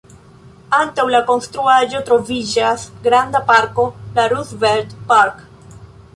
[0.77, 3.87] Antaŭ la konstruaĵo troviĝas granda parko,
[4.19, 5.47] la „Roosevelt Park”.